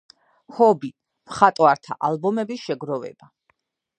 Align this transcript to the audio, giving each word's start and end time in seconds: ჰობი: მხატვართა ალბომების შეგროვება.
ჰობი: 0.59 0.89
მხატვართა 1.33 1.99
ალბომების 2.09 2.65
შეგროვება. 2.71 3.33